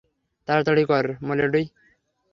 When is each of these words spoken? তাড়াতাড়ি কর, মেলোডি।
তাড়াতাড়ি 0.47 0.83
কর, 0.85 1.05
মেলোডি। 1.27 1.63